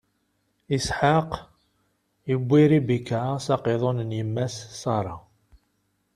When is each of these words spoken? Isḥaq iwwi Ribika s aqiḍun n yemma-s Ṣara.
Isḥaq 0.75 1.29
iwwi 2.33 2.61
Ribika 2.71 3.19
s 3.45 3.47
aqiḍun 3.55 3.99
n 4.09 4.15
yemma-s 4.17 4.55
Ṣara. 4.81 5.15